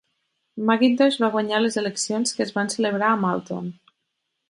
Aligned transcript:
McIntosh 0.69 1.19
va 1.25 1.29
guanyar 1.35 1.61
les 1.65 1.79
eleccions, 1.83 2.35
que 2.39 2.47
es 2.49 2.57
van 2.59 2.75
celebrar 2.79 3.11
a 3.15 3.23
Malton. 3.29 3.73